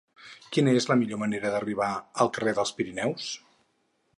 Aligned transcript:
Quina 0.55 0.71
és 0.77 0.87
la 0.91 0.95
millor 1.01 1.19
manera 1.23 1.51
d'arribar 1.55 1.91
al 2.25 2.33
carrer 2.39 2.55
dels 2.61 2.73
Pirineus? 2.79 3.29